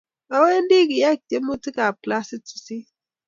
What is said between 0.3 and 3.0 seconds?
Awendi kiyai twemutik ab klasit sisit